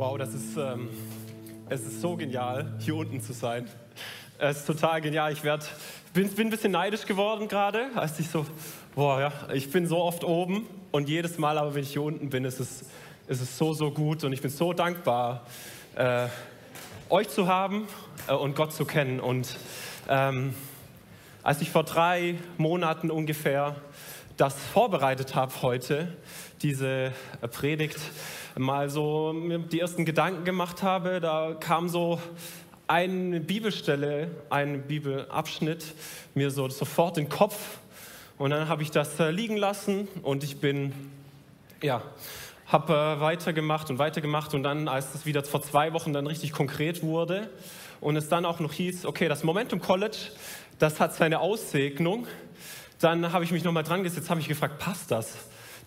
[0.00, 0.88] Wow, das ist, ähm,
[1.68, 3.68] es ist so genial, hier unten zu sein.
[4.38, 5.30] Es ist total genial.
[5.30, 5.70] Ich werd,
[6.14, 8.46] bin, bin ein bisschen neidisch geworden gerade, als ich so,
[8.94, 12.30] boah, ja, ich bin so oft oben und jedes Mal, aber wenn ich hier unten
[12.30, 12.86] bin, ist es,
[13.28, 15.44] ist es so, so gut und ich bin so dankbar,
[15.96, 16.28] äh,
[17.10, 17.86] euch zu haben
[18.26, 19.20] äh, und Gott zu kennen.
[19.20, 19.58] Und
[20.08, 20.54] ähm,
[21.42, 23.76] als ich vor drei Monaten ungefähr
[24.38, 26.16] das vorbereitet habe heute,
[26.62, 27.12] diese
[27.52, 27.98] Predigt,
[28.56, 29.34] mal so
[29.70, 32.20] die ersten Gedanken gemacht habe, da kam so
[32.86, 35.94] eine Bibelstelle, ein Bibelabschnitt
[36.34, 37.78] mir so sofort in den Kopf.
[38.36, 40.92] Und dann habe ich das äh, liegen lassen und ich bin,
[41.82, 42.02] ja,
[42.66, 44.54] habe äh, weitergemacht und weitergemacht.
[44.54, 47.48] Und dann, als es wieder vor zwei Wochen dann richtig konkret wurde
[48.00, 50.16] und es dann auch noch hieß, okay, das Momentum College,
[50.78, 52.26] das hat seine Aussegnung,
[52.98, 55.36] dann habe ich mich nochmal dran gesetzt, habe ich gefragt, passt das?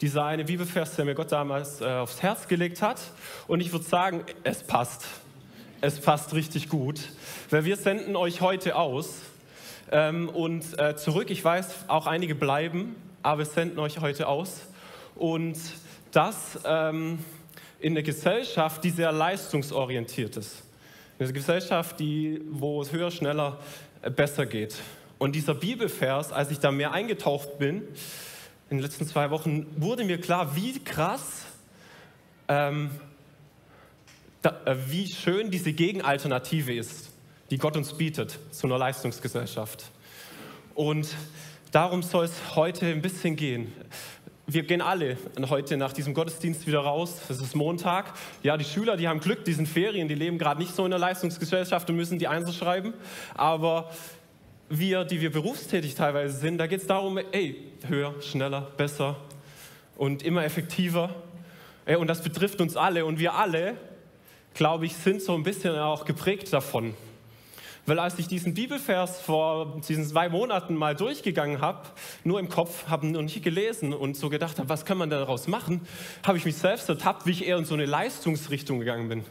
[0.03, 2.99] Dieser eine Bibelvers, der mir Gott damals äh, aufs Herz gelegt hat.
[3.47, 5.05] Und ich würde sagen, es passt.
[5.79, 6.99] Es passt richtig gut.
[7.49, 9.21] Weil wir senden euch heute aus
[9.93, 11.31] ähm, und äh, zurück.
[11.31, 14.63] Ich weiß, auch einige bleiben, aber wir senden euch heute aus.
[15.15, 15.57] Und
[16.11, 17.19] das ähm,
[17.79, 20.63] in einer Gesellschaft, die sehr leistungsorientiert ist.
[21.17, 23.57] Eine Gesellschaft, die, wo es höher, schneller,
[24.01, 24.75] äh, besser geht.
[25.17, 27.83] Und dieser Bibelvers, als ich da mehr eingetaucht bin,
[28.73, 31.45] in den letzten zwei Wochen wurde mir klar, wie krass,
[32.47, 32.89] ähm,
[34.41, 37.11] da, äh, wie schön diese Gegenalternative ist,
[37.51, 39.91] die Gott uns bietet zu einer Leistungsgesellschaft.
[40.73, 41.07] Und
[41.71, 43.71] darum soll es heute ein bisschen gehen.
[44.47, 45.17] Wir gehen alle
[45.51, 47.21] heute nach diesem Gottesdienst wieder raus.
[47.29, 48.15] Es ist Montag.
[48.41, 50.89] Ja, die Schüler, die haben Glück, die sind Ferien, die leben gerade nicht so in
[50.89, 52.95] der Leistungsgesellschaft und müssen die Einser schreiben.
[53.35, 53.91] Aber
[54.79, 59.17] wir, die wir berufstätig teilweise sind, da geht es darum, ey, höher, schneller, besser
[59.95, 61.13] und immer effektiver.
[61.85, 63.75] Ey, und das betrifft uns alle und wir alle,
[64.53, 66.93] glaube ich, sind so ein bisschen auch geprägt davon.
[67.85, 71.89] Weil als ich diesen Bibelvers vor diesen zwei Monaten mal durchgegangen habe,
[72.23, 75.47] nur im Kopf, habe noch nicht gelesen und so gedacht habe, was kann man daraus
[75.47, 75.81] machen,
[76.25, 79.25] habe ich mich selbst ertappt, wie ich eher in so eine Leistungsrichtung gegangen bin.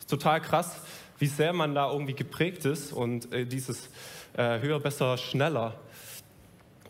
[0.00, 0.80] Ist total krass,
[1.20, 3.88] wie sehr man da irgendwie geprägt ist und äh, dieses
[4.34, 5.74] äh, höher, besser, schneller.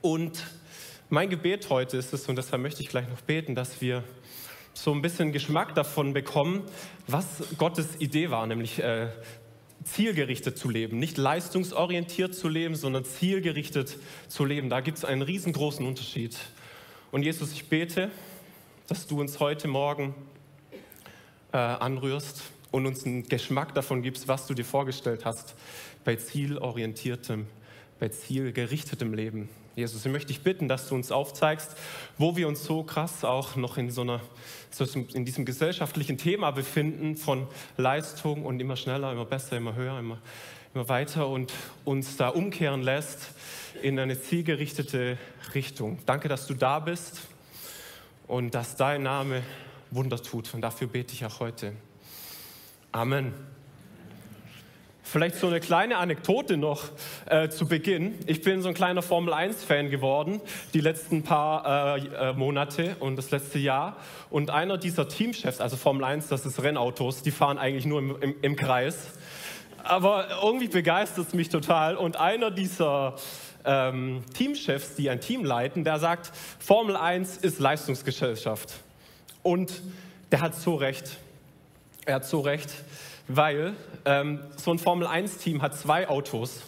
[0.01, 0.45] Und
[1.09, 4.05] mein Gebet heute ist es, und deshalb möchte ich gleich noch beten, dass wir
[4.75, 6.63] so ein bisschen Geschmack davon bekommen,
[7.07, 9.09] was Gottes Idee war, nämlich äh,
[9.85, 13.99] zielgerichtet zu leben, nicht leistungsorientiert zu leben, sondern zielgerichtet
[14.29, 14.71] zu leben.
[14.71, 16.39] Da gibt es einen riesengroßen Unterschied.
[17.11, 18.11] Und Jesus, ich bete,
[18.89, 20.15] dass du uns heute Morgen
[21.53, 25.55] äh, anrührst und uns einen Geschmack davon gibst, was du dir vorgestellt hast
[26.05, 27.47] bei zielorientiertem,
[28.01, 29.49] bei zielgerichtetem Leben.
[29.77, 31.77] Jesus, ich möchte dich bitten, dass du uns aufzeigst,
[32.19, 34.21] wo wir uns so krass auch noch in so einer,
[35.15, 37.47] in diesem gesellschaftlichen Thema befinden von
[37.77, 40.19] Leistung und immer schneller, immer besser, immer höher, immer,
[40.75, 41.53] immer weiter und
[41.85, 43.31] uns da umkehren lässt
[43.83, 45.17] in eine zielgerichtete
[45.55, 45.99] Richtung.
[46.05, 47.23] Danke, dass du da bist
[48.27, 49.43] und dass dein Name
[49.91, 50.53] Wunder tut.
[50.53, 51.73] Und dafür bete ich auch heute.
[52.95, 53.33] Amen.
[55.03, 56.91] Vielleicht so eine kleine Anekdote noch
[57.25, 58.19] äh, zu Beginn.
[58.27, 60.43] Ich bin so ein kleiner Formel-1-Fan geworden,
[60.75, 63.97] die letzten paar äh, äh, Monate und das letzte Jahr.
[64.29, 68.17] Und einer dieser Teamchefs, also Formel 1, das ist Rennautos, die fahren eigentlich nur im,
[68.21, 69.09] im, im Kreis.
[69.83, 71.97] Aber irgendwie begeistert es mich total.
[71.97, 73.17] Und einer dieser
[73.65, 78.75] ähm, Teamchefs, die ein Team leiten, der sagt, Formel 1 ist Leistungsgesellschaft.
[79.43, 79.81] Und
[80.31, 81.19] der hat so recht.
[82.05, 82.71] Er hat so recht
[83.29, 83.75] weil
[84.05, 86.63] ähm, so ein Formel-1-Team hat zwei Autos.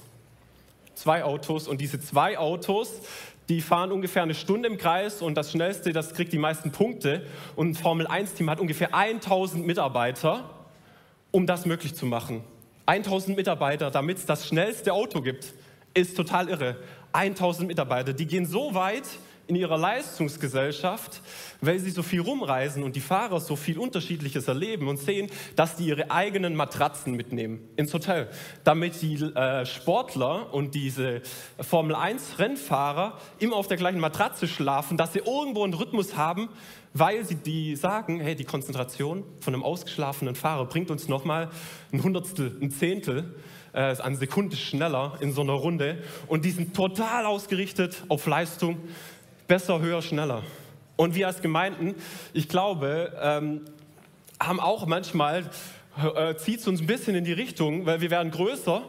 [0.95, 3.00] Zwei Autos und diese zwei Autos,
[3.49, 7.27] die fahren ungefähr eine Stunde im Kreis und das schnellste, das kriegt die meisten Punkte.
[7.56, 10.50] Und ein Formel-1-Team hat ungefähr 1000 Mitarbeiter,
[11.31, 12.45] um das möglich zu machen.
[12.87, 15.53] 1000 Mitarbeiter, damit es das schnellste Auto gibt,
[15.95, 16.77] ist total irre.
[17.12, 19.05] 1000 Mitarbeiter, die gehen so weit,
[19.47, 21.21] in ihrer Leistungsgesellschaft,
[21.60, 25.77] weil sie so viel rumreisen und die Fahrer so viel Unterschiedliches erleben und sehen, dass
[25.77, 28.28] die ihre eigenen Matratzen mitnehmen ins Hotel,
[28.65, 31.22] damit die äh, Sportler und diese
[31.60, 36.48] Formel 1 Rennfahrer immer auf der gleichen Matratze schlafen, dass sie irgendwo einen Rhythmus haben,
[36.95, 41.51] weil sie die sagen, hey, die Konzentration von einem ausgeschlafenen Fahrer bringt uns nochmal
[41.92, 43.34] ein Hundertstel, ein Zehntel
[43.74, 45.98] äh, eine Sekunde schneller in so einer Runde.
[46.28, 48.78] Und die sind total ausgerichtet auf Leistung
[49.47, 50.43] besser, höher, schneller.
[50.97, 51.95] Und wir als Gemeinden,
[52.33, 53.63] ich glaube, ähm,
[54.41, 55.51] haben auch manchmal,
[56.17, 58.83] äh, zieht es uns ein bisschen in die Richtung, weil wir werden größer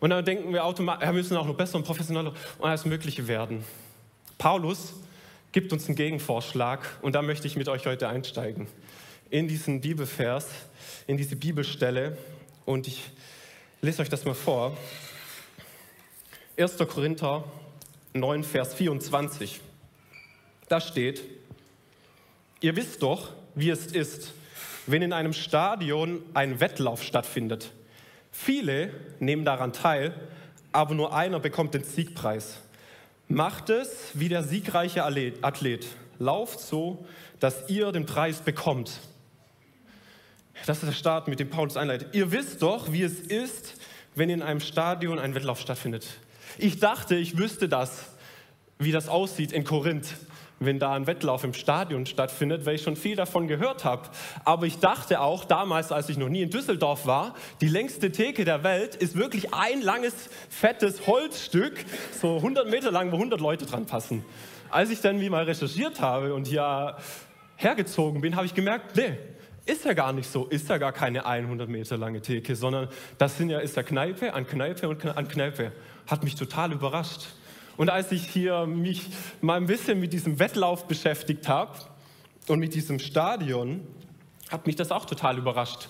[0.00, 3.28] und dann denken wir automatisch, wir müssen auch noch besser und professioneller und alles Mögliche
[3.28, 3.64] werden.
[4.38, 4.94] Paulus
[5.52, 8.66] gibt uns einen Gegenvorschlag und da möchte ich mit euch heute einsteigen.
[9.28, 10.48] in diesen Bibelvers,
[11.06, 12.16] in diese Bibelstelle
[12.64, 13.04] und ich
[13.80, 14.76] lese euch das mal vor.
[16.58, 16.78] 1.
[16.78, 17.44] Korinther
[18.12, 19.60] 9, Vers 24.
[20.70, 21.24] Da steht,
[22.60, 24.32] ihr wisst doch, wie es ist,
[24.86, 27.72] wenn in einem Stadion ein Wettlauf stattfindet.
[28.30, 30.14] Viele nehmen daran teil,
[30.70, 32.60] aber nur einer bekommt den Siegpreis.
[33.26, 35.88] Macht es wie der siegreiche Athlet.
[36.20, 37.04] Lauft so,
[37.40, 39.00] dass ihr den Preis bekommt.
[40.66, 42.14] Das ist der Start, mit dem Paulus einleitet.
[42.14, 43.74] Ihr wisst doch, wie es ist,
[44.14, 46.06] wenn in einem Stadion ein Wettlauf stattfindet.
[46.58, 48.04] Ich dachte, ich wüsste das,
[48.78, 50.14] wie das aussieht in Korinth
[50.62, 54.02] wenn da ein Wettlauf im Stadion stattfindet, weil ich schon viel davon gehört habe.
[54.44, 58.44] Aber ich dachte auch damals, als ich noch nie in Düsseldorf war, die längste Theke
[58.44, 61.82] der Welt ist wirklich ein langes, fettes Holzstück,
[62.20, 64.22] so 100 Meter lang, wo 100 Leute dran passen.
[64.68, 66.96] Als ich dann wie mal recherchiert habe und hier
[67.56, 69.16] hergezogen bin, habe ich gemerkt, nee,
[69.64, 73.38] ist ja gar nicht so, ist ja gar keine 100 Meter lange Theke, sondern das
[73.38, 75.72] sind ja, ist ja Kneipe an Kneipe und an Kneipe.
[76.06, 77.28] Hat mich total überrascht.
[77.80, 79.06] Und als ich hier mich
[79.40, 81.78] mal ein bisschen mit diesem Wettlauf beschäftigt habe
[82.46, 83.80] und mit diesem Stadion,
[84.50, 85.88] hat mich das auch total überrascht,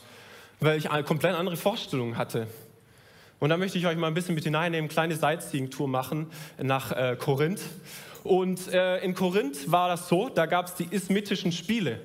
[0.61, 2.47] weil ich eine komplett andere Vorstellung hatte.
[3.41, 6.29] Und da möchte ich euch mal ein bisschen mit hineinnehmen, eine kleine Sightseeing-Tour machen
[6.63, 7.63] nach äh, Korinth.
[8.23, 11.99] Und äh, in Korinth war das so, da gab es die ismitischen Spiele.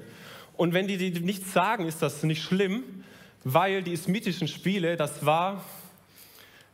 [0.57, 3.03] Und wenn die, die nichts sagen, ist das nicht schlimm,
[3.43, 5.63] weil die ismitischen Spiele, das war,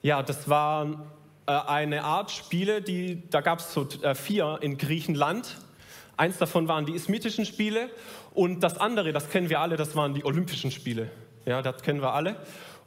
[0.01, 1.03] ja, das waren
[1.45, 5.57] eine Art Spiele, die, da gab es so äh, vier in Griechenland.
[6.17, 7.89] Eins davon waren die ismitischen Spiele
[8.33, 11.09] und das andere, das kennen wir alle, das waren die Olympischen Spiele.
[11.45, 12.35] Ja, das kennen wir alle.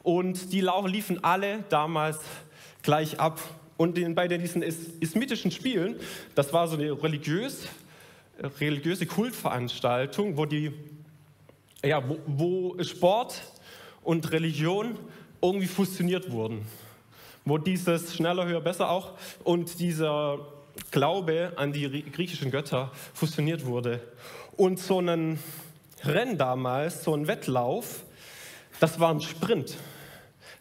[0.03, 2.19] Und die liefen alle damals
[2.81, 3.39] gleich ab.
[3.77, 5.97] Und bei diesen ismitischen Spielen,
[6.33, 7.67] das war so eine religiös,
[8.61, 10.71] religiöse Kultveranstaltung, wo, die,
[11.83, 13.41] ja, wo, wo Sport
[14.03, 14.97] und Religion
[15.41, 16.65] irgendwie fusioniert wurden
[17.45, 19.13] wo dieses schneller, höher, besser auch
[19.43, 20.39] und dieser
[20.91, 24.01] Glaube an die griechischen Götter fusioniert wurde.
[24.57, 25.39] Und so ein
[26.03, 28.03] Rennen damals, so ein Wettlauf,
[28.79, 29.77] das war ein Sprint.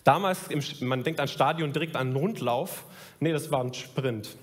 [0.04, 0.48] Damals,
[0.81, 2.84] man denkt an Stadion direkt an einen Rundlauf.
[3.20, 4.36] Nee, das war ein Sprint.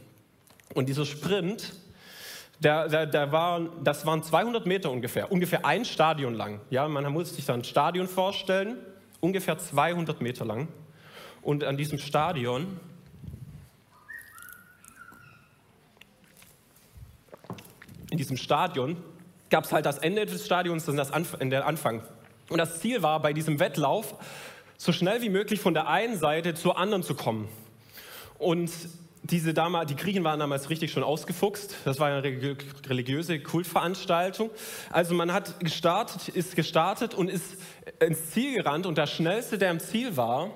[0.74, 1.74] Und dieser Sprint,
[2.60, 6.60] der, der, der war, das waren 200 Meter ungefähr, ungefähr ein Stadion lang.
[6.70, 8.78] Ja, man muss sich da ein Stadion vorstellen,
[9.20, 10.68] ungefähr 200 Meter lang.
[11.42, 12.80] Und an diesem Stadion
[18.12, 18.98] in diesem Stadion
[19.50, 22.04] gab es halt das Ende des Stadions und das Anf der Anfang.
[22.50, 24.16] Und das Ziel war bei diesem Wettlauf,
[24.78, 27.48] so schnell wie möglich von der einen Seite zur anderen zu kommen.
[28.38, 28.72] Und
[29.24, 31.76] diese Dame, die Griechen waren damals richtig schon ausgefuchst.
[31.86, 34.50] Das war eine religiöse Kultveranstaltung.
[34.90, 37.58] Also man hat gestartet, ist gestartet und ist
[38.00, 40.50] ins Ziel gerannt und der schnellste, der im Ziel war,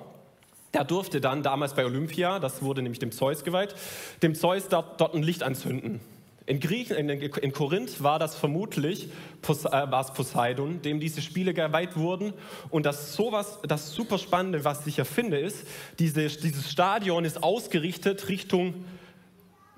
[0.76, 3.74] der durfte dann damals bei Olympia, das wurde nämlich dem Zeus geweiht,
[4.22, 6.00] dem Zeus dort, dort ein Licht anzünden.
[6.44, 9.08] In, Griechen, in, in Korinth war das vermutlich
[9.40, 12.34] Pos, äh, Poseidon, dem diese Spiele geweiht wurden.
[12.68, 14.18] Und das, sowas, das super
[14.64, 15.66] was ich erfinde, ist,
[15.98, 18.84] diese, dieses Stadion ist ausgerichtet Richtung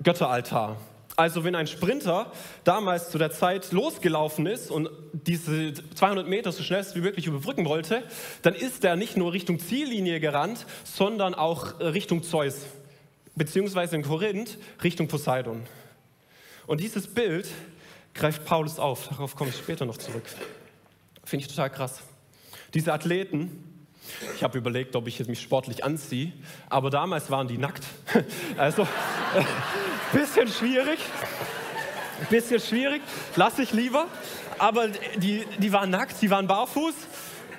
[0.03, 0.75] Götteraltar.
[1.19, 2.31] Also wenn ein Sprinter
[2.63, 7.65] damals zu der Zeit losgelaufen ist und diese 200 Meter so schnell wie möglich überbrücken
[7.65, 8.03] wollte,
[8.41, 12.67] dann ist er nicht nur Richtung Ziellinie gerannt, sondern auch Richtung Zeus,
[13.35, 15.63] beziehungsweise in Korinth Richtung Poseidon.
[16.67, 17.49] Und dieses Bild
[18.13, 20.23] greift Paulus auf, darauf komme ich später noch zurück.
[21.25, 22.01] Finde ich total krass.
[22.73, 23.81] Diese Athleten,
[24.37, 26.31] ich habe überlegt, ob ich mich sportlich anziehe,
[26.69, 27.83] aber damals waren die nackt.
[28.55, 28.87] Also
[30.13, 30.99] Bisschen schwierig.
[32.31, 33.01] Bisschen schwierig.
[33.35, 34.07] Lass ich lieber.
[34.57, 34.87] Aber
[35.17, 36.95] die, die waren nackt, die waren barfuß.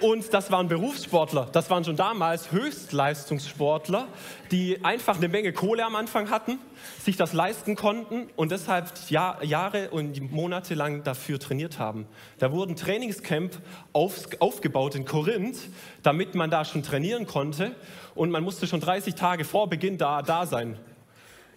[0.00, 1.48] Und das waren Berufssportler.
[1.52, 4.08] Das waren schon damals Höchstleistungssportler,
[4.50, 6.58] die einfach eine Menge Kohle am Anfang hatten,
[7.04, 12.06] sich das leisten konnten und deshalb Jahr, Jahre und Monate lang dafür trainiert haben.
[12.38, 13.60] Da wurden Trainingscamp
[13.92, 15.58] auf, aufgebaut in Korinth,
[16.02, 17.76] damit man da schon trainieren konnte.
[18.14, 20.78] Und man musste schon 30 Tage vor Beginn da, da sein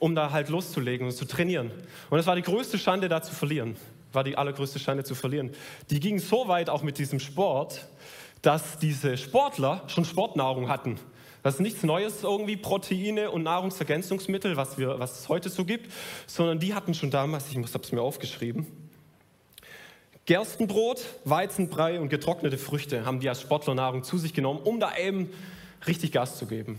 [0.03, 1.71] um da halt loszulegen und zu trainieren.
[2.09, 3.77] Und es war die größte Schande, da zu verlieren.
[4.11, 5.51] War die allergrößte Schande zu verlieren.
[5.91, 7.87] Die ging so weit auch mit diesem Sport,
[8.41, 10.99] dass diese Sportler schon Sportnahrung hatten.
[11.41, 15.89] Das ist nichts Neues irgendwie, Proteine und Nahrungsergänzungsmittel, was, wir, was es heute so gibt,
[16.27, 18.67] sondern die hatten schon damals, ich habe es mir aufgeschrieben,
[20.25, 25.29] Gerstenbrot, Weizenbrei und getrocknete Früchte haben die als Sportlernahrung zu sich genommen, um da eben
[25.87, 26.77] richtig Gas zu geben.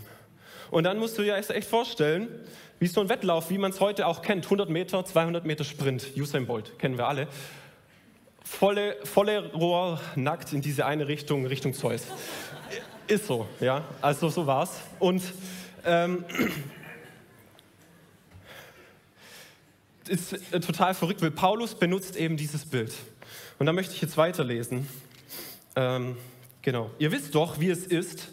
[0.71, 2.27] Und dann musst du dir echt vorstellen,
[2.79, 6.11] wie so ein Wettlauf, wie man es heute auch kennt, 100 Meter, 200 Meter Sprint,
[6.17, 7.27] Usain Bolt, kennen wir alle.
[8.43, 12.03] volle, volle Rohr nackt in diese eine Richtung, Richtung Zeus.
[13.07, 13.83] Ist so, ja.
[14.01, 14.81] Also so war's.
[14.99, 15.21] Und
[15.85, 16.25] ähm,
[20.07, 22.93] ist äh, total verrückt, weil Paulus benutzt eben dieses Bild.
[23.59, 24.87] Und da möchte ich jetzt weiterlesen.
[25.75, 26.17] Ähm,
[26.61, 26.91] genau.
[26.99, 28.29] Ihr wisst doch, wie es ist,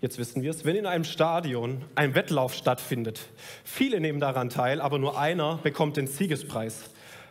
[0.00, 3.20] jetzt wissen wir es, wenn in einem Stadion ein Wettlauf stattfindet.
[3.64, 6.84] Viele nehmen daran teil, aber nur einer bekommt den Siegespreis.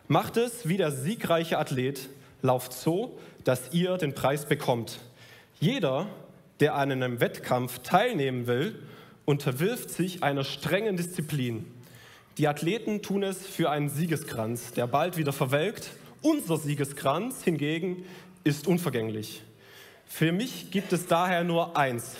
[0.07, 2.09] Macht es wie der siegreiche Athlet,
[2.41, 4.99] lauft so, dass ihr den Preis bekommt.
[5.59, 6.07] Jeder,
[6.59, 8.75] der an einem Wettkampf teilnehmen will,
[9.25, 11.65] unterwirft sich einer strengen Disziplin.
[12.37, 15.91] Die Athleten tun es für einen Siegeskranz, der bald wieder verwelkt.
[16.21, 18.05] Unser Siegeskranz hingegen
[18.43, 19.41] ist unvergänglich.
[20.05, 22.15] Für mich gibt es daher nur eins.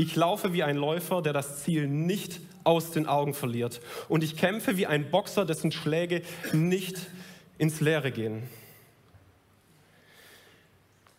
[0.00, 3.82] Ich laufe wie ein Läufer, der das Ziel nicht aus den Augen verliert.
[4.08, 6.22] Und ich kämpfe wie ein Boxer, dessen Schläge
[6.54, 6.96] nicht
[7.58, 8.44] ins Leere gehen.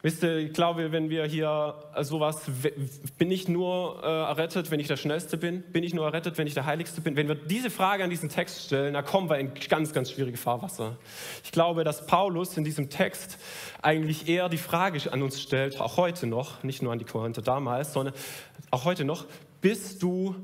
[0.04, 2.42] Wisst ihr, ich glaube, wenn wir hier sowas,
[3.20, 5.62] bin ich nur äh, errettet, wenn ich der Schnellste bin?
[5.62, 7.16] Bin ich nur errettet, wenn ich der Heiligste bin?
[7.16, 10.38] Wenn wir diese Frage an diesen Text stellen, dann kommen wir in ganz, ganz schwierige
[10.38, 10.98] Fahrwasser.
[11.44, 13.38] Ich glaube, dass Paulus in diesem Text
[13.84, 17.44] eigentlich eher die Frage an uns stellt, auch heute noch, nicht nur an die Korinther
[17.44, 18.16] damals, sondern
[18.72, 19.26] auch heute noch,
[19.62, 20.36] bist du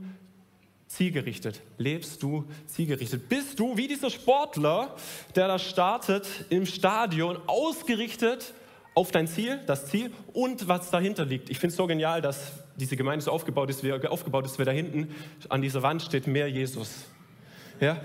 [0.85, 1.61] zielgerichtet?
[1.79, 3.27] Lebst du zielgerichtet?
[3.27, 4.95] Bist du wie dieser Sportler,
[5.35, 8.53] der da startet im Stadion, ausgerichtet
[8.97, 11.51] auf dein Ziel, das Ziel und was dahinter liegt.
[11.51, 14.65] Ich finde es so genial, dass diese Gemeinde so aufgebaut ist, wie aufgebaut ist, wie
[14.65, 15.13] da hinten
[15.49, 17.05] an dieser Wand steht, mehr Jesus.
[17.79, 18.01] Ja?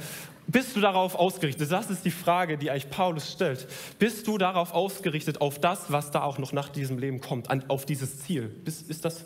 [0.46, 1.72] Bist du darauf ausgerichtet?
[1.72, 3.66] Das ist die Frage, die eigentlich Paulus stellt.
[3.98, 7.64] Bist du darauf ausgerichtet, auf das, was da auch noch nach diesem Leben kommt, an,
[7.68, 8.54] auf dieses Ziel?
[8.66, 9.24] Ist, ist das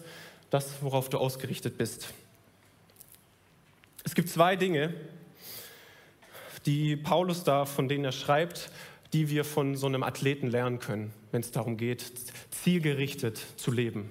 [0.50, 2.14] das, worauf du ausgerichtet bist?
[4.04, 4.94] Es gibt zwei Dinge,
[6.64, 8.70] die Paulus da, von denen er schreibt,
[9.12, 12.02] die wir von so einem Athleten lernen können, wenn es darum geht,
[12.50, 14.10] zielgerichtet zu leben,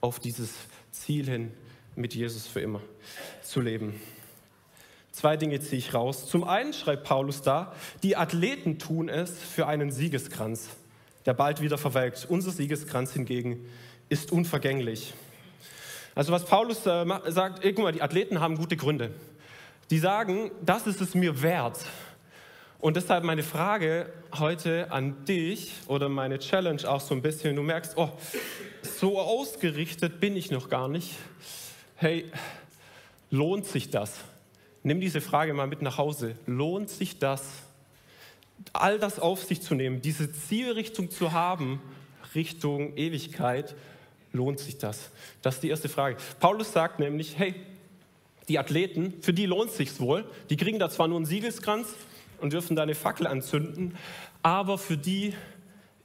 [0.00, 0.54] auf dieses
[0.92, 1.52] Ziel hin
[1.96, 2.80] mit Jesus für immer
[3.42, 4.00] zu leben.
[5.10, 6.28] Zwei Dinge ziehe ich raus.
[6.28, 7.74] Zum einen schreibt Paulus da,
[8.04, 10.68] die Athleten tun es für einen Siegeskranz,
[11.24, 12.24] der bald wieder verwelkt.
[12.30, 13.68] Unser Siegeskranz hingegen
[14.08, 15.14] ist unvergänglich.
[16.14, 19.10] Also was Paulus äh, sagt, guck mal, die Athleten haben gute Gründe.
[19.90, 21.80] Die sagen, das ist es mir wert,
[22.78, 27.62] und deshalb meine Frage heute an dich oder meine Challenge auch so ein bisschen, du
[27.62, 28.10] merkst, oh,
[28.82, 31.14] so ausgerichtet bin ich noch gar nicht.
[31.96, 32.30] Hey,
[33.30, 34.14] lohnt sich das?
[34.82, 36.36] Nimm diese Frage mal mit nach Hause.
[36.46, 37.42] Lohnt sich das,
[38.72, 41.80] all das auf sich zu nehmen, diese Zielrichtung zu haben,
[42.34, 43.74] Richtung Ewigkeit?
[44.32, 45.10] Lohnt sich das?
[45.40, 46.18] Das ist die erste Frage.
[46.40, 47.54] Paulus sagt nämlich, hey,
[48.48, 50.24] die Athleten, für die lohnt es sich wohl.
[50.50, 51.88] Die kriegen da zwar nur einen Siegeskranz,
[52.40, 53.96] und dürfen deine Fackel anzünden,
[54.42, 55.34] aber für die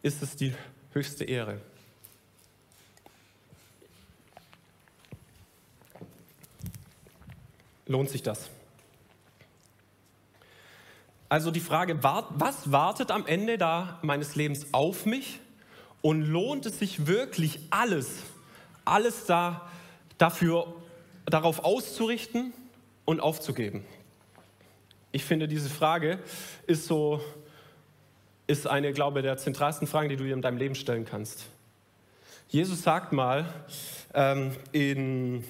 [0.01, 0.53] ist es die
[0.93, 1.59] höchste Ehre.
[7.87, 8.49] Lohnt sich das?
[11.27, 15.39] Also die Frage, was wartet am Ende da meines Lebens auf mich?
[16.01, 18.23] Und lohnt es sich wirklich alles,
[18.85, 19.69] alles da,
[20.17, 20.73] dafür,
[21.25, 22.53] darauf auszurichten
[23.05, 23.85] und aufzugeben?
[25.11, 26.19] Ich finde, diese Frage
[26.67, 27.21] ist so,
[28.47, 31.45] ist eine, glaube ich, der zentralsten Fragen, die du dir in deinem Leben stellen kannst.
[32.47, 33.45] Jesus sagt mal
[34.13, 35.43] ähm, in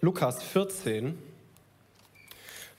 [0.00, 1.18] Lukas 14,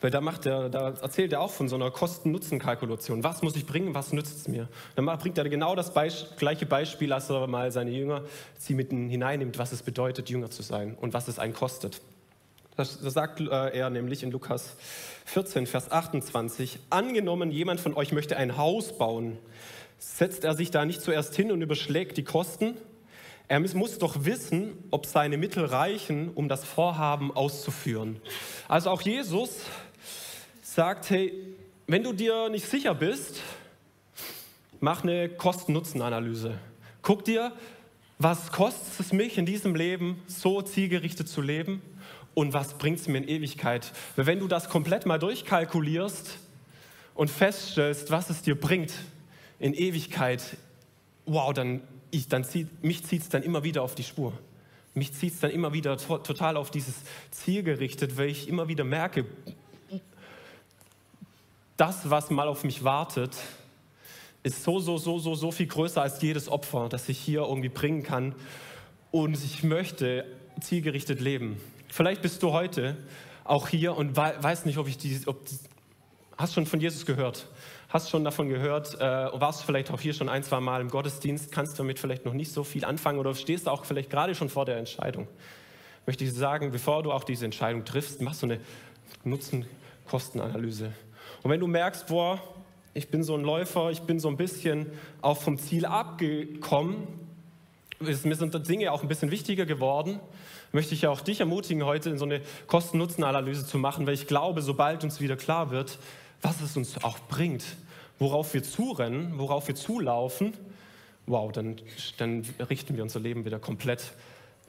[0.01, 3.23] weil da, macht er, da erzählt er auch von so einer Kosten-Nutzen-Kalkulation.
[3.25, 4.69] Was muss ich bringen, was nützt es mir?
[4.95, 8.23] Dann bringt er genau das Beisp gleiche Beispiel, als er mal seine Jünger
[8.57, 12.01] sie mitten hineinnimmt, was es bedeutet, Jünger zu sein und was es einen kostet.
[12.75, 14.75] Das, sagt äh, er nämlich in Lukas
[15.25, 16.79] 14, Vers 28.
[16.89, 19.37] Angenommen, jemand von euch möchte ein Haus bauen,
[19.97, 22.77] setzt er sich da nicht zuerst hin und überschlägt die Kosten?
[23.47, 28.21] Er muss doch wissen, ob seine Mittel reichen, um das Vorhaben auszuführen.
[28.67, 29.61] Also auch Jesus
[30.61, 31.33] sagt, hey,
[31.87, 33.41] wenn du dir nicht sicher bist,
[34.79, 36.59] mach eine Kosten-Nutzen-Analyse.
[37.01, 37.51] Guck dir,
[38.19, 41.81] was kostet es mich in diesem Leben, so zielgerichtet zu leben?
[42.33, 43.91] Und was bringt es mir in Ewigkeit?
[44.15, 46.37] Weil wenn du das komplett mal durchkalkulierst
[47.15, 48.93] und feststellst, was es dir bringt
[49.59, 50.41] in Ewigkeit,
[51.25, 51.81] wow, dann,
[52.11, 54.33] ich, dann zieht, mich zieht es dann immer wieder auf die Spur.
[54.93, 56.95] Mich zieht es dann immer wieder to total auf dieses
[57.31, 59.25] Ziel gerichtet, weil ich immer wieder merke,
[61.77, 63.35] das, was mal auf mich wartet,
[64.43, 67.69] ist so, so, so, so, so viel größer als jedes Opfer, das ich hier irgendwie
[67.69, 68.35] bringen kann.
[69.11, 70.25] Und ich möchte
[70.61, 71.59] zielgerichtet leben.
[71.89, 72.95] Vielleicht bist du heute
[73.43, 75.41] auch hier und weißt nicht, ob ich die, ob,
[76.37, 77.47] hast schon von Jesus gehört,
[77.89, 81.51] hast schon davon gehört, äh, warst vielleicht auch hier schon ein, zwei Mal im Gottesdienst,
[81.51, 84.65] kannst damit vielleicht noch nicht so viel anfangen oder stehst auch vielleicht gerade schon vor
[84.65, 85.27] der Entscheidung.
[86.05, 88.59] Möchte ich sagen, bevor du auch diese Entscheidung triffst, mach so eine
[89.23, 90.93] Nutzen-Kosten-Analyse.
[91.41, 92.39] Und wenn du merkst, boah,
[92.93, 94.87] ich bin so ein Läufer, ich bin so ein bisschen
[95.21, 97.07] auch vom Ziel abgekommen,
[97.99, 100.19] mir sind Dinge auch ein bisschen wichtiger geworden,
[100.71, 105.03] möchte ich auch dich ermutigen, heute so eine Kosten-Nutzen-Analyse zu machen, weil ich glaube, sobald
[105.03, 105.97] uns wieder klar wird,
[106.41, 107.63] was es uns auch bringt,
[108.19, 110.53] worauf wir zurennen, worauf wir zulaufen,
[111.25, 111.77] wow, dann,
[112.17, 114.13] dann richten wir unser Leben wieder komplett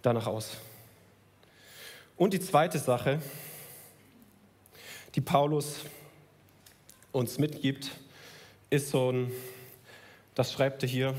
[0.02, 0.57] danach aus.
[2.16, 3.21] Und die zweite Sache,
[5.14, 5.80] die Paulus
[7.12, 7.90] uns mitgibt,
[8.69, 9.33] ist so ein,
[10.35, 11.14] das schreibt er hier,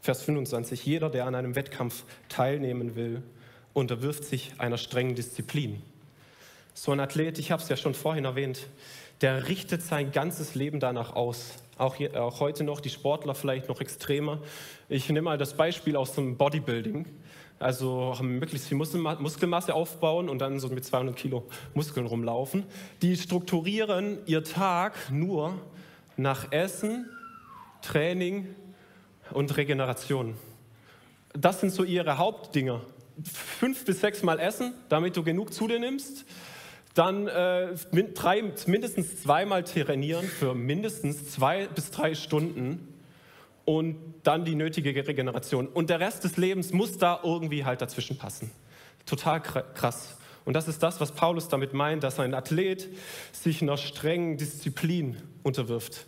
[0.00, 3.22] Vers 25, jeder, der an einem Wettkampf teilnehmen will,
[3.76, 5.82] unterwirft sich einer strengen Disziplin.
[6.72, 8.68] So ein Athlet, ich habe es ja schon vorhin erwähnt,
[9.20, 11.52] der richtet sein ganzes Leben danach aus.
[11.76, 14.40] Auch, hier, auch heute noch, die Sportler vielleicht noch extremer.
[14.88, 17.04] Ich nehme mal das Beispiel aus dem Bodybuilding.
[17.58, 22.64] Also möglichst viel Muskelmasse aufbauen und dann so mit 200 Kilo Muskeln rumlaufen.
[23.02, 25.54] Die strukturieren ihr Tag nur
[26.16, 27.10] nach Essen,
[27.82, 28.54] Training
[29.32, 30.34] und Regeneration.
[31.34, 32.80] Das sind so ihre Hauptdinger.
[33.24, 36.24] Fünf bis sechs Mal essen, damit du genug zu dir nimmst.
[36.94, 37.74] Dann äh,
[38.14, 42.94] drei, mindestens zweimal trainieren für mindestens zwei bis drei Stunden
[43.66, 45.66] und dann die nötige Regeneration.
[45.66, 48.50] Und der Rest des Lebens muss da irgendwie halt dazwischen passen.
[49.04, 50.16] Total krass.
[50.46, 52.88] Und das ist das, was Paulus damit meint, dass ein Athlet
[53.32, 56.06] sich einer strengen Disziplin unterwirft.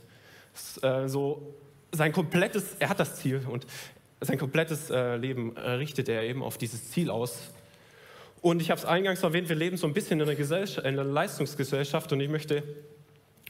[0.83, 1.55] Äh, so
[1.93, 3.67] sein komplettes, er hat das Ziel und
[4.21, 7.41] sein komplettes äh, Leben äh, richtet er eben auf dieses Ziel aus.
[8.41, 10.99] Und ich habe es eingangs erwähnt, wir leben so ein bisschen in einer, Gesellschaft, in
[10.99, 12.63] einer Leistungsgesellschaft und ich möchte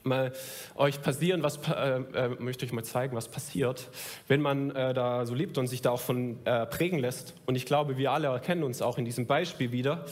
[0.03, 0.33] mal
[0.77, 3.91] euch passieren, was äh, äh, möchte ich mal zeigen, was passiert,
[4.29, 6.39] wenn man da so lebt und sich da auch von
[6.71, 7.35] prägen lässt.
[7.45, 10.07] Und ich glaube, wir alle erkennen uns auch in diesem Beispiel wieder.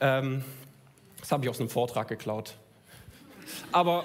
[0.00, 0.44] Ähm,
[1.18, 2.54] das habe ich aus einem Vortrag geklaut.
[3.72, 4.04] Aber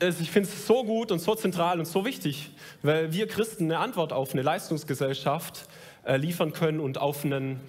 [0.00, 2.50] ich finde es so gut und so zentral und so wichtig,
[2.82, 5.68] weil wir Christen eine Antwort auf eine Leistungsgesellschaft
[6.04, 7.60] äh, liefern können und auf, einen,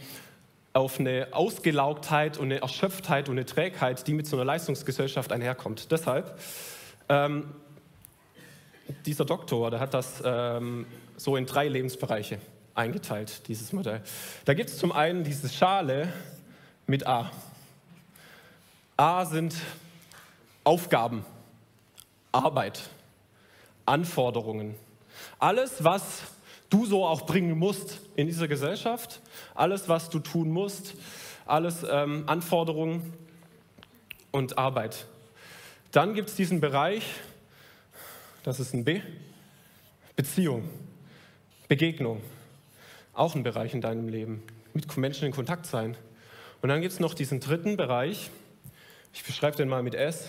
[0.73, 5.91] auf eine Ausgelaugtheit und eine Erschöpftheit und eine Trägheit, die mit so einer Leistungsgesellschaft einherkommt.
[5.91, 6.37] Deshalb,
[7.09, 7.45] ähm,
[9.05, 10.85] dieser Doktor, der hat das ähm,
[11.15, 12.39] so in drei Lebensbereiche
[12.75, 14.01] eingeteilt, dieses Modell.
[14.45, 16.11] Da gibt es zum einen diese Schale
[16.85, 17.31] mit A.
[18.97, 19.55] A sind
[20.63, 21.25] Aufgaben,
[22.31, 22.89] Arbeit,
[23.85, 24.75] Anforderungen.
[25.39, 26.23] Alles, was
[26.69, 29.21] du so auch bringen musst in dieser Gesellschaft,
[29.55, 30.95] alles, was du tun musst,
[31.45, 33.13] alles ähm, Anforderungen
[34.31, 35.05] und Arbeit.
[35.91, 37.03] Dann gibt es diesen Bereich,
[38.43, 39.01] das ist ein B,
[40.15, 40.69] Beziehung,
[41.67, 42.21] Begegnung,
[43.13, 45.97] auch ein Bereich in deinem Leben, mit Menschen in Kontakt sein.
[46.61, 48.29] Und dann gibt es noch diesen dritten Bereich,
[49.13, 50.27] ich beschreibe den mal mit S,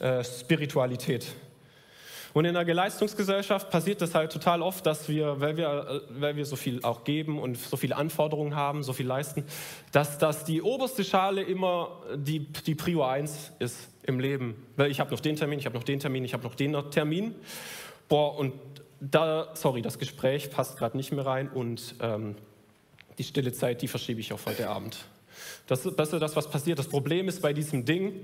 [0.00, 1.26] äh, Spiritualität.
[2.32, 6.36] Und in der Leistungsgesellschaft passiert das halt total oft, dass wir, weil wir, äh, weil
[6.36, 9.44] wir so viel auch geben und so viele Anforderungen haben, so viel leisten,
[9.92, 14.66] dass, dass die oberste Schale immer die, die Prio 1 ist im Leben.
[14.76, 16.90] Weil ich habe noch den Termin, ich habe noch den Termin, ich habe noch den
[16.90, 17.34] Termin.
[18.08, 18.54] Boah, und
[19.00, 22.36] da, sorry, das Gespräch passt gerade nicht mehr rein und ähm,
[23.18, 24.98] die stille Zeit, die verschiebe ich auf heute Abend.
[25.66, 26.78] Das, das ist das, was passiert.
[26.78, 28.14] Das Problem ist bei diesem Ding,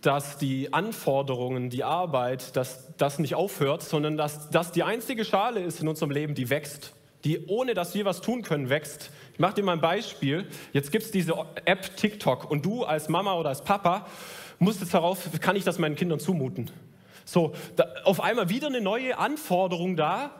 [0.00, 5.60] dass die Anforderungen, die Arbeit, dass das nicht aufhört, sondern dass das die einzige Schale
[5.60, 6.92] ist in unserem Leben, die wächst,
[7.24, 9.10] die ohne dass wir was tun können, wächst.
[9.32, 10.46] Ich mache dir mal ein Beispiel.
[10.72, 11.34] Jetzt gibt es diese
[11.64, 14.06] App TikTok und du als Mama oder als Papa
[14.58, 16.70] musst jetzt darauf, kann ich das meinen Kindern zumuten?
[17.24, 20.30] So, da, auf einmal wieder eine neue Anforderung da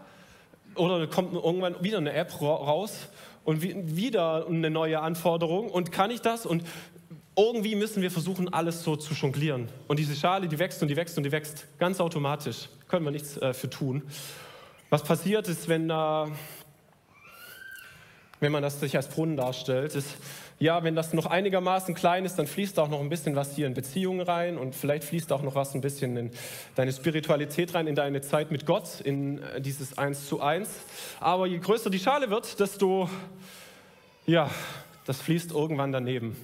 [0.74, 3.08] oder kommt irgendwann wieder eine App raus
[3.44, 6.64] und wieder eine neue Anforderung und kann ich das und
[7.36, 9.68] irgendwie müssen wir versuchen, alles so zu jonglieren.
[9.88, 12.68] Und diese Schale, die wächst und die wächst und die wächst, ganz automatisch.
[12.88, 14.02] Können wir nichts äh, für tun.
[14.90, 16.26] Was passiert ist, wenn, äh,
[18.40, 20.16] wenn man das sich als Brunnen darstellt, ist,
[20.58, 23.66] ja, wenn das noch einigermaßen klein ist, dann fließt auch noch ein bisschen was hier
[23.66, 26.30] in Beziehungen rein und vielleicht fließt auch noch was ein bisschen in
[26.74, 30.68] deine Spiritualität rein, in deine Zeit mit Gott, in äh, dieses Eins zu Eins.
[31.18, 33.08] Aber je größer die Schale wird, desto,
[34.26, 34.50] ja,
[35.06, 36.36] das fließt irgendwann daneben.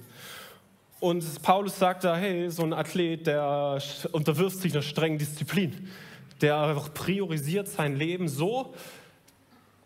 [0.98, 3.78] Und Paulus sagt da, hey, so ein Athlet, der
[4.12, 5.90] unterwirft sich einer strengen Disziplin.
[6.40, 8.74] Der priorisiert sein Leben so,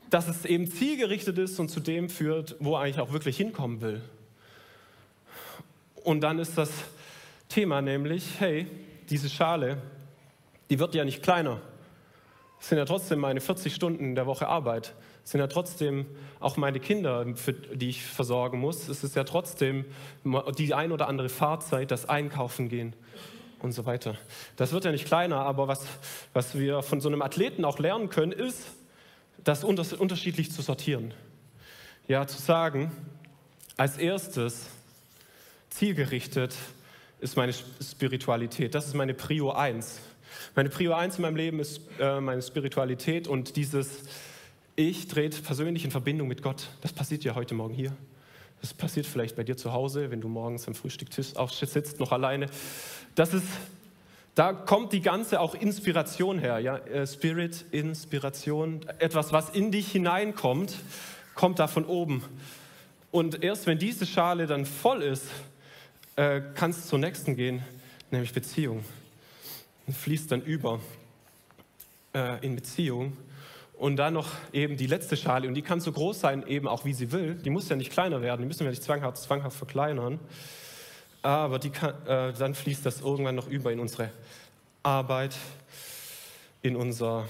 [0.08, 3.80] dass es eben zielgerichtet ist und zu dem führt, wo er eigentlich auch wirklich hinkommen
[3.80, 4.02] will.
[6.04, 6.70] Und dann ist das
[7.48, 8.66] Thema nämlich, hey,
[9.08, 9.78] diese Schale,
[10.70, 11.60] die wird ja nicht kleiner.
[12.60, 14.94] Es sind ja trotzdem meine 40 Stunden in der Woche Arbeit.
[15.30, 16.06] Sind ja trotzdem
[16.40, 18.88] auch meine Kinder, für die ich versorgen muss.
[18.88, 19.84] Es ist ja trotzdem
[20.58, 22.96] die ein oder andere Fahrzeit, das Einkaufen gehen
[23.60, 24.16] und so weiter.
[24.56, 25.86] Das wird ja nicht kleiner, aber was,
[26.32, 28.72] was wir von so einem Athleten auch lernen können, ist,
[29.44, 31.14] das unterschiedlich zu sortieren.
[32.08, 32.90] Ja, zu sagen,
[33.76, 34.66] als erstes,
[35.68, 36.56] zielgerichtet
[37.20, 38.74] ist meine Spiritualität.
[38.74, 40.00] Das ist meine Prio 1.
[40.56, 44.08] Meine Prio 1 in meinem Leben ist äh, meine Spiritualität und dieses
[44.80, 46.70] Ich dreht persönlich in Verbindung mit Gott.
[46.80, 47.94] Das passiert ja heute Morgen hier.
[48.62, 51.34] Das passiert vielleicht bei dir zu Hause, wenn du morgens am Frühstückstisch
[51.66, 52.46] sitzt, noch alleine.
[53.14, 53.44] Das ist,
[54.34, 56.60] da kommt die ganze auch Inspiration her.
[56.60, 56.78] Ja?
[56.78, 60.74] Äh, Spirit, Inspiration, etwas, was in dich hineinkommt,
[61.34, 62.24] kommt da von oben.
[63.10, 65.26] Und erst wenn diese Schale dann voll ist,
[66.16, 67.62] äh, kann es zur nächsten gehen,
[68.10, 68.82] nämlich Beziehung
[69.86, 70.80] und fließt dann über
[72.14, 73.14] äh, in Beziehung.
[73.80, 76.84] Und dann noch eben die letzte Schale, und die kann so groß sein, eben auch
[76.84, 77.36] wie sie will.
[77.36, 80.20] Die muss ja nicht kleiner werden, die müssen wir nicht zwanghaft, zwanghaft verkleinern.
[81.22, 84.10] Aber kann, äh, dann fließt das irgendwann noch über in unsere
[84.82, 85.34] Arbeit,
[86.60, 87.26] in, unser,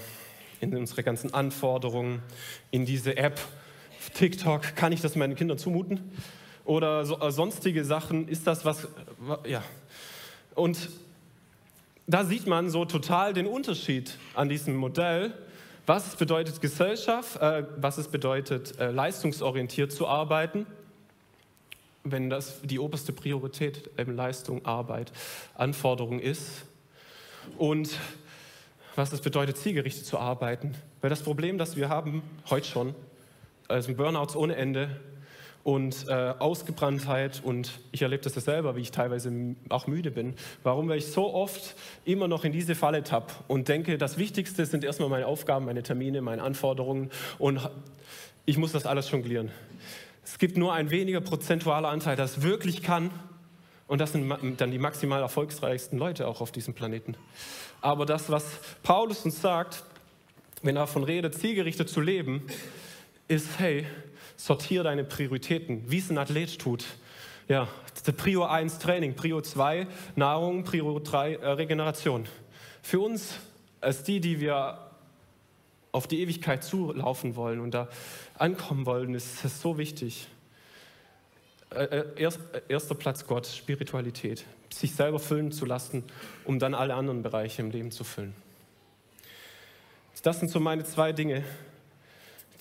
[0.59, 2.21] in unsere ganzen Anforderungen,
[2.69, 3.39] in diese App,
[4.13, 4.75] TikTok.
[4.75, 6.11] Kann ich das meinen Kindern zumuten?
[6.65, 8.89] Oder so, äh, sonstige Sachen, ist das was,
[9.47, 9.63] ja.
[10.55, 10.89] Und
[12.07, 15.33] da sieht man so total den Unterschied an diesem Modell,
[15.85, 20.65] was es bedeutet Gesellschaft, äh, was es bedeutet äh, leistungsorientiert zu arbeiten,
[22.03, 25.11] wenn das die oberste Priorität eben Leistung, Arbeit,
[25.55, 26.63] Anforderung ist
[27.57, 27.97] und
[28.95, 30.75] was es bedeutet zielgerichtet zu arbeiten.
[31.01, 32.95] Weil das Problem, das wir haben heute schon,
[33.67, 34.99] also Burnouts ohne Ende,
[35.63, 39.31] und äh, Ausgebranntheit und ich erlebe das ja selber, wie ich teilweise
[39.69, 40.35] auch müde bin.
[40.63, 40.89] Warum?
[40.89, 44.83] Weil ich so oft immer noch in diese Falle tapp und denke, das Wichtigste sind
[44.83, 47.59] erstmal meine Aufgaben, meine Termine, meine Anforderungen und
[48.45, 49.51] ich muss das alles jonglieren.
[50.23, 53.11] Es gibt nur ein weniger prozentualer Anteil, das wirklich kann
[53.87, 57.15] und das sind dann die maximal erfolgsreichsten Leute auch auf diesem Planeten.
[57.81, 58.45] Aber das, was
[58.83, 59.83] Paulus uns sagt,
[60.63, 62.45] wenn er davon redet, zielgerichtet zu leben,
[63.27, 63.85] ist, hey,
[64.45, 66.85] sortiere deine Prioritäten, wie es ein Athlet tut.
[67.47, 67.67] Ja,
[68.17, 72.25] Prio 1 Training, Prio 2 Nahrung, Prio 3 äh, Regeneration.
[72.81, 73.35] Für uns
[73.81, 74.79] als die, die wir
[75.91, 77.89] auf die Ewigkeit zulaufen wollen und da
[78.37, 80.27] ankommen wollen, ist es so wichtig.
[81.69, 86.03] Äh, äh, erst, äh, erster Platz Gott, Spiritualität, sich selber füllen zu lassen,
[86.45, 88.33] um dann alle anderen Bereiche im Leben zu füllen.
[90.23, 91.43] Das sind so meine zwei Dinge,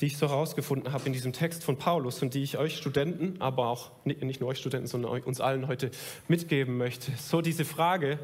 [0.01, 3.37] die ich so herausgefunden habe in diesem Text von Paulus und die ich euch Studenten,
[3.41, 5.91] aber auch nicht nur euch Studenten, sondern uns allen heute
[6.29, 7.13] mitgeben möchte.
[7.19, 8.19] So diese Frage,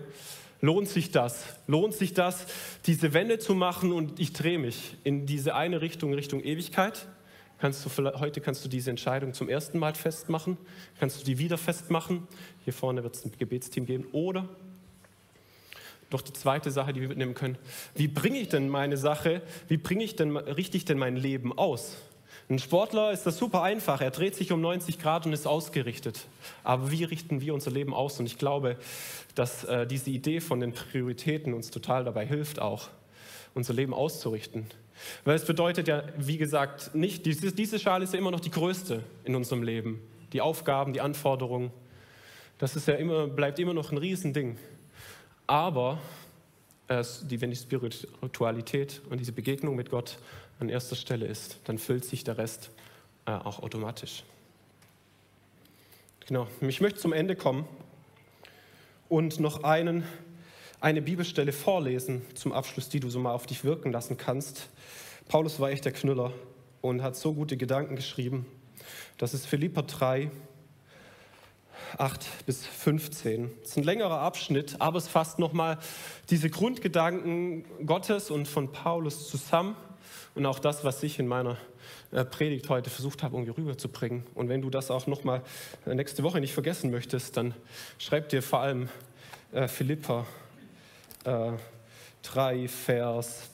[0.61, 1.45] lohnt sich das?
[1.67, 2.47] Lohnt sich das,
[2.87, 7.09] diese Wende zu machen und ich drehe mich in diese eine Richtung, Richtung Ewigkeit?
[7.59, 10.59] Kannst du, heute kannst du diese Entscheidung zum ersten Mal festmachen,
[10.99, 12.29] kannst du die wieder festmachen.
[12.65, 14.07] Hier vorne wird es ein Gebetsteam geben.
[14.13, 14.49] Oder
[16.11, 17.59] noch die zweite Sache, die wir mitnehmen können.
[17.95, 21.57] Wie bringe ich denn meine Sache, wie bringe ich denn, richte ich denn mein Leben
[21.57, 21.97] aus?
[22.49, 24.01] Ein Sportler ist das super einfach.
[24.01, 26.27] Er dreht sich um 90 Grad und ist ausgerichtet.
[26.63, 28.21] Aber wie richten wir unser Leben aus?
[28.21, 28.77] Und ich glaube,
[29.35, 32.89] dass äh, diese Idee von den Prioritäten uns total dabei hilft, auch
[33.55, 34.67] unser Leben auszurichten.
[35.25, 38.51] Weil es bedeutet ja, wie gesagt, nicht, diese, diese Schale ist ja immer noch die
[38.51, 40.01] größte in unserem Leben.
[40.33, 41.73] Die Aufgaben, die Anforderungen,
[42.59, 44.57] das ist ja immer, bleibt immer noch ein Riesending.
[45.47, 46.01] Aber
[47.23, 50.19] die, wenn die Spiritualität und diese Begegnung mit Gott
[50.61, 52.71] an erster Stelle ist, dann füllt sich der Rest
[53.27, 54.25] äh, auch automatisch.
[56.27, 57.67] Genau, ich möchte zum Ende kommen
[59.09, 60.05] und noch einen,
[60.81, 64.69] eine Bibelstelle vorlesen zum Abschluss, die du so mal auf dich wirken lassen kannst.
[65.29, 66.33] Paulus war echt der Knüller
[66.81, 68.47] und hat so gute Gedanken geschrieben.
[69.19, 70.31] Das ist Philippa 3,
[71.99, 73.51] 8 bis 15.
[73.63, 75.79] Es ist ein längerer Abschnitt, aber es fasst nochmal
[76.31, 79.77] diese Grundgedanken Gottes und von Paulus zusammen
[80.35, 81.57] und auch das, was ich in meiner
[82.13, 84.25] äh, Predigt heute versucht habe, irgendwie rüberzubringen.
[84.35, 85.43] Und wenn du das auch nochmal
[85.87, 87.55] äh, nächste Woche nicht vergessen möchtest, dann
[87.99, 88.89] schreib dir vor allem
[89.53, 90.27] äh, Philippa
[91.25, 91.53] äh,
[92.23, 93.49] 3, Vers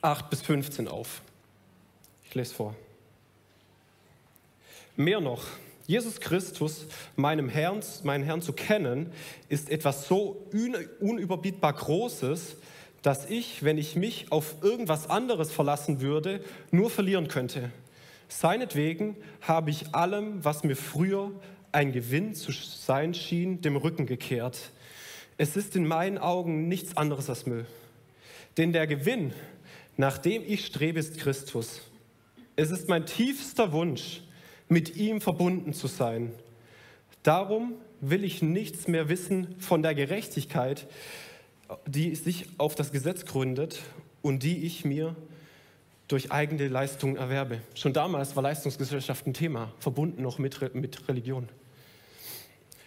[0.00, 1.22] 8 bis 15 auf.
[2.24, 2.74] Ich lese vor.
[4.96, 5.44] Mehr noch,
[5.86, 9.12] Jesus Christus, meinem Herrn, meinen Herrn zu kennen,
[9.48, 10.46] ist etwas so
[11.00, 12.56] unüberbietbar Großes,
[13.02, 17.70] dass ich, wenn ich mich auf irgendwas anderes verlassen würde, nur verlieren könnte.
[18.28, 21.32] Seinetwegen habe ich allem, was mir früher
[21.72, 24.70] ein Gewinn zu sein schien, dem Rücken gekehrt.
[25.36, 27.66] Es ist in meinen Augen nichts anderes als Müll.
[28.56, 29.32] Denn der Gewinn,
[29.96, 31.80] nach dem ich strebe, ist Christus.
[32.54, 34.22] Es ist mein tiefster Wunsch,
[34.72, 36.32] mit ihm verbunden zu sein.
[37.22, 40.88] Darum will ich nichts mehr wissen von der Gerechtigkeit,
[41.86, 43.80] die sich auf das Gesetz gründet
[44.22, 45.14] und die ich mir
[46.08, 47.60] durch eigene Leistungen erwerbe.
[47.74, 51.48] Schon damals war Leistungsgesellschaft ein Thema, verbunden noch mit, mit Religion.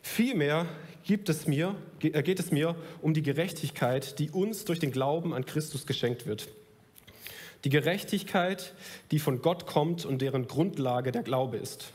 [0.01, 0.67] Vielmehr
[1.03, 5.33] gibt es mir, äh, geht es mir um die Gerechtigkeit, die uns durch den Glauben
[5.33, 6.49] an Christus geschenkt wird.
[7.65, 8.73] Die Gerechtigkeit,
[9.11, 11.91] die von Gott kommt und deren Grundlage der Glaube ist.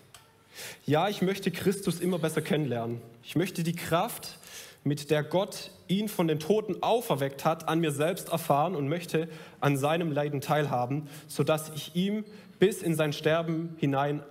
[0.85, 3.01] Ja, ich möchte Christus immer besser kennenlernen.
[3.23, 4.39] Ich möchte die Kraft,
[4.83, 9.29] mit der Gott ihn von den Toten auferweckt hat, an mir selbst erfahren und möchte
[9.61, 12.25] an seinem Leiden teilhaben, sodass ich ihm
[12.59, 14.23] bis in sein Sterben hinein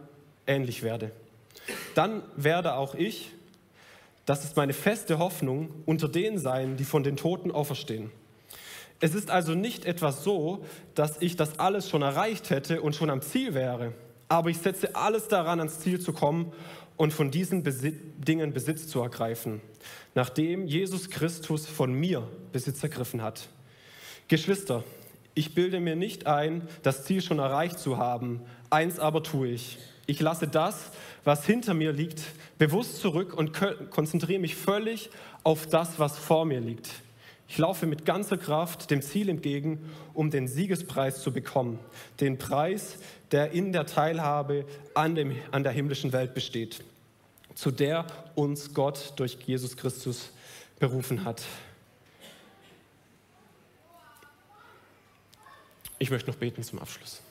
[0.46, 1.12] ähnlich werde.
[1.96, 3.32] Dann werde auch ich,
[4.26, 8.12] das ist meine feste Hoffnung, unter denen sein, die von den Toten auferstehen.
[9.00, 13.10] Es ist also nicht etwas so, dass ich das alles schon erreicht hätte und schon
[13.10, 13.94] am Ziel wäre,
[14.28, 16.52] aber ich setze alles daran, ans Ziel zu kommen
[16.98, 19.62] und von diesen Besi Dingen Besitz zu ergreifen,
[20.16, 23.48] nachdem Jesus Christus von mir Besitz ergriffen hat.
[24.28, 24.84] Geschwister,
[25.34, 29.78] ich bilde mir nicht ein, das Ziel schon erreicht zu haben, eins aber tue ich.
[30.08, 30.92] Ich lasse das,
[31.24, 32.22] was hinter mir liegt,
[32.58, 33.54] bewusst zurück und
[33.92, 35.10] konzentriere mich völlig
[35.44, 36.90] auf das, was vor mir liegt.
[37.50, 41.80] Ich laufe mit ganzer Kraft dem Ziel entgegen, um den Siegespreis zu bekommen.
[42.20, 43.00] Den Preis,
[43.32, 46.84] der in der Teilhabe an, dem, an der himmlischen Welt besteht,
[47.56, 50.32] zu der uns Gott durch Jesus Christus
[50.78, 51.42] berufen hat.
[55.98, 57.24] Ich möchte noch beten zum Abschluss.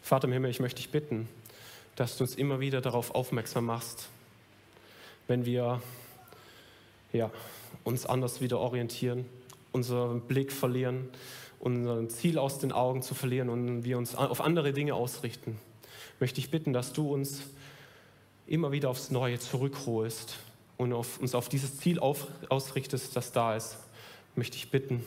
[0.00, 1.28] Vater im Himmel, ich möchte dich bitten,
[1.94, 4.08] dass du uns immer wieder darauf aufmerksam machst,
[5.26, 5.82] wenn wir
[7.12, 7.30] ja,
[7.84, 9.24] uns anders wieder orientieren,
[9.72, 11.08] unseren Blick verlieren,
[11.60, 15.58] unser Ziel aus den Augen zu verlieren und wir uns auf andere Dinge ausrichten,
[16.20, 17.42] möchte ich bitten, dass du uns
[18.46, 20.38] immer wieder aufs Neue zurückholst
[20.76, 23.78] und auf, uns auf dieses Ziel auf, ausrichtest, das da ist.
[24.36, 25.04] Möchte ich bitten,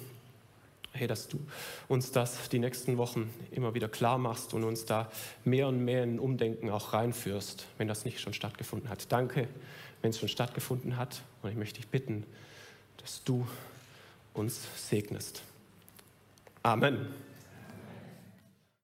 [0.93, 1.39] hey, dass du
[1.87, 5.09] uns das die nächsten Wochen immer wieder klar machst und uns da
[5.45, 9.11] mehr und mehr in Umdenken auch reinführst, wenn das nicht schon stattgefunden hat.
[9.11, 9.47] Danke,
[10.01, 11.21] wenn es schon stattgefunden hat.
[11.41, 12.25] Und ich möchte dich bitten,
[12.97, 13.47] dass du
[14.33, 15.41] uns segnest.
[16.63, 17.30] Amen.